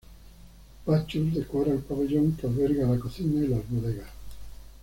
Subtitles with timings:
[0.83, 4.07] Bacchus decora el pabellón que alberga la cocina y las bodegas.